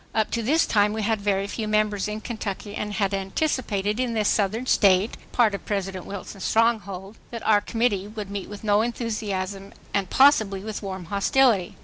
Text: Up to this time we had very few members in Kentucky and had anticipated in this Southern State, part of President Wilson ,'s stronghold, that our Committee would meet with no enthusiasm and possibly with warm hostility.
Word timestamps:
Up 0.15 0.31
to 0.31 0.41
this 0.41 0.65
time 0.65 0.93
we 0.93 1.03
had 1.03 1.21
very 1.21 1.45
few 1.45 1.67
members 1.67 2.07
in 2.07 2.21
Kentucky 2.21 2.73
and 2.73 2.93
had 2.93 3.13
anticipated 3.13 3.99
in 3.99 4.15
this 4.15 4.27
Southern 4.27 4.65
State, 4.65 5.15
part 5.31 5.53
of 5.53 5.63
President 5.67 6.07
Wilson 6.07 6.39
,'s 6.39 6.43
stronghold, 6.45 7.17
that 7.29 7.45
our 7.45 7.61
Committee 7.61 8.07
would 8.07 8.31
meet 8.31 8.49
with 8.49 8.63
no 8.63 8.81
enthusiasm 8.81 9.73
and 9.93 10.09
possibly 10.09 10.61
with 10.61 10.81
warm 10.81 11.05
hostility. 11.05 11.75